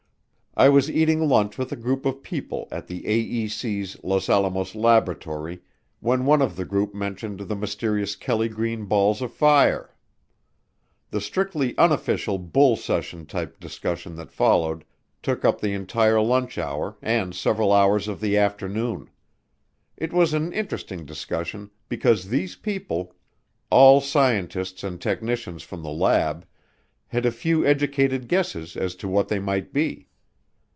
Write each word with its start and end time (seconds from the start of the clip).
I 0.57 0.67
was 0.67 0.91
eating 0.91 1.29
lunch 1.29 1.57
with 1.57 1.71
a 1.71 1.77
group 1.77 2.05
of 2.05 2.21
people 2.23 2.67
at 2.71 2.87
the 2.87 3.01
AEC's 3.03 3.95
Los 4.03 4.27
Alamos 4.27 4.75
Laboratory 4.75 5.61
when 6.01 6.25
one 6.25 6.41
of 6.41 6.57
the 6.57 6.65
group 6.65 6.93
mentioned 6.93 7.39
the 7.39 7.55
mysterious 7.55 8.17
kelly 8.17 8.49
green 8.49 8.83
balls 8.83 9.21
of 9.21 9.33
fire. 9.33 9.95
The 11.09 11.21
strictly 11.21 11.75
unofficial 11.77 12.37
bull 12.37 12.75
session 12.75 13.25
type 13.25 13.61
discussion 13.61 14.17
that 14.17 14.33
followed 14.33 14.83
took 15.23 15.45
up 15.45 15.61
the 15.61 15.71
entire 15.71 16.19
lunch 16.19 16.57
hour 16.57 16.97
and 17.01 17.33
several 17.33 17.71
hours 17.71 18.09
of 18.09 18.19
the 18.19 18.37
afternoon. 18.37 19.09
It 19.95 20.11
was 20.11 20.33
an 20.33 20.51
interesting 20.51 21.05
discussion 21.05 21.71
because 21.87 22.27
these 22.27 22.57
people, 22.57 23.15
all 23.69 24.01
scientists 24.01 24.83
and 24.83 24.99
technicians 24.99 25.63
from 25.63 25.81
the 25.81 25.91
lab, 25.93 26.45
had 27.07 27.25
a 27.25 27.31
few 27.31 27.65
educated 27.65 28.27
guesses 28.27 28.75
as 28.75 28.95
to 28.97 29.07
what 29.07 29.29
they 29.29 29.39
might 29.39 29.71
be. 29.71 30.09